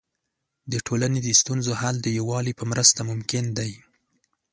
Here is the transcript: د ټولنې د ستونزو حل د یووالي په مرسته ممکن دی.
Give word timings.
د 0.71 0.73
ټولنې 0.87 1.19
د 1.23 1.29
ستونزو 1.41 1.71
حل 1.81 1.95
د 2.01 2.07
یووالي 2.17 2.53
په 2.59 2.65
مرسته 2.71 2.99
ممکن 3.09 3.45
دی. 3.57 3.71